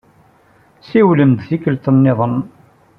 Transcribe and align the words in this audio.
Siwlem-d 0.89 1.39
tikkelt-nniḍen. 1.47 2.37